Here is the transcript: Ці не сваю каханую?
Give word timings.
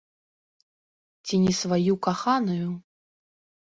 Ці 1.27 1.35
не 1.45 1.53
сваю 1.61 1.93
каханую? 2.11 2.69